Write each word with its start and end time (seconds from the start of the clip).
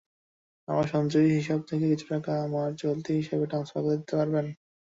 আমার 0.67 0.85
সঞ্চয়ী 0.93 1.29
হিসাব 1.37 1.59
থেকে 1.69 1.85
কিছু 1.91 2.05
টাকা 2.13 2.31
আমার 2.45 2.69
চলতি 2.81 3.11
হিসাবে 3.19 3.45
ট্রান্সফার 3.47 3.81
করে 3.83 3.97
দিতে 3.97 4.13
পারবেন? 4.19 4.45